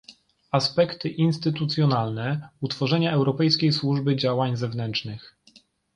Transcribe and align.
Aspekty 0.51 1.09
instytucjonalne 1.09 2.49
utworzenia 2.61 3.11
Europejskiej 3.11 3.71
Służby 3.73 4.15
Działań 4.15 4.57
Zewnętrznych 4.57 5.35